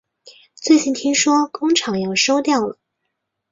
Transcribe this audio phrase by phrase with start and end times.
[0.55, 2.79] 最近听说工厂要收掉了